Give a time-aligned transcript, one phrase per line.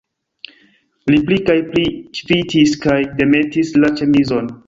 [1.13, 1.83] Li pli kaj pli
[2.21, 4.53] ŝvitis kaj demetis la ĉemizon.